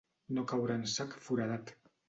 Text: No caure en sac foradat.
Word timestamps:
No 0.37 0.45
caure 0.51 0.79
en 0.81 0.87
sac 0.95 1.15
foradat. 1.29 1.77